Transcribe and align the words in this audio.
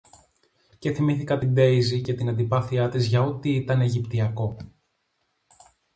Και 0.79 0.91
θυμήθηκα 0.93 1.37
τη 1.37 1.45
Ντέιζη 1.45 2.01
και 2.01 2.13
την 2.13 2.29
αντιπάθεια 2.29 2.89
της 2.89 3.05
για 3.07 3.21
ό,τι 3.21 3.55
ήταν 3.55 3.81
αιγυπτιακό. 3.81 4.55